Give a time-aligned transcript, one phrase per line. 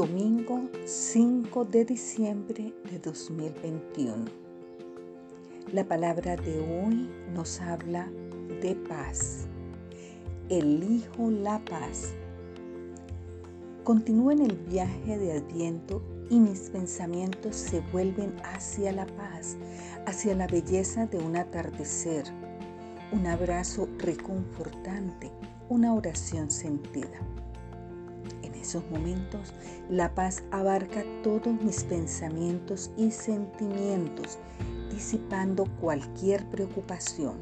[0.00, 4.24] Domingo 5 de diciembre de 2021.
[5.74, 8.10] La palabra de hoy nos habla
[8.62, 9.46] de paz.
[10.48, 12.14] Elijo la paz.
[13.84, 19.58] Continúo en el viaje de Adviento y mis pensamientos se vuelven hacia la paz,
[20.06, 22.24] hacia la belleza de un atardecer,
[23.12, 25.30] un abrazo reconfortante,
[25.68, 27.20] una oración sentida
[28.60, 29.52] esos momentos,
[29.88, 34.38] la paz abarca todos mis pensamientos y sentimientos,
[34.90, 37.38] disipando cualquier preocupación.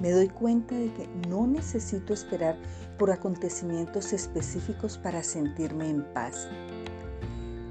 [0.00, 2.58] Me doy cuenta de que no necesito esperar
[2.98, 6.48] por acontecimientos específicos para sentirme en paz.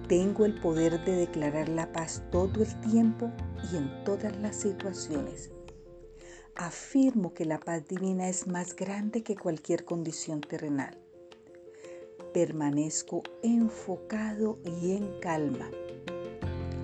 [0.07, 3.31] Tengo el poder de declarar la paz todo el tiempo
[3.71, 5.51] y en todas las situaciones.
[6.55, 11.02] Afirmo que la paz divina es más grande que cualquier condición terrenal
[12.33, 15.69] permanezco enfocado y en calma.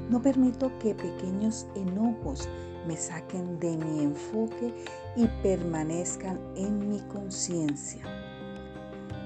[0.10, 2.48] No permito que pequeños enojos
[2.88, 4.74] me saquen de mi enfoque
[5.16, 8.02] y permanezcan en mi conciencia.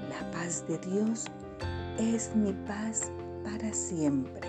[0.08, 1.26] La paz de Dios
[1.98, 3.10] es mi paz
[3.44, 4.40] para siempre.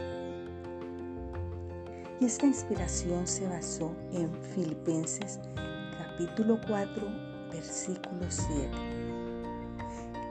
[2.20, 5.40] Y esta inspiración se basó en Filipenses
[5.98, 7.08] capítulo 4,
[7.52, 9.05] versículo 7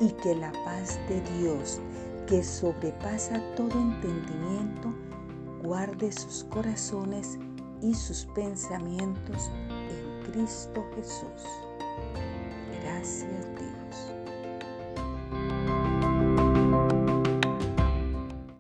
[0.01, 1.81] y que la paz de Dios,
[2.27, 4.93] que sobrepasa todo entendimiento,
[5.63, 7.39] guarde sus corazones
[7.81, 11.49] y sus pensamientos en Cristo Jesús.
[12.83, 13.54] Gracias.